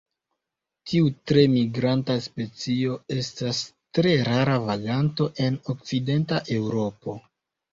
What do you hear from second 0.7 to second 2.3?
Tiu tre migranta